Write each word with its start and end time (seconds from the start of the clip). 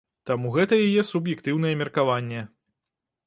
Таму 0.27 0.47
гэта 0.55 0.79
яе 0.85 1.03
суб'ектыўнае 1.09 1.73
меркаванне. 1.81 2.41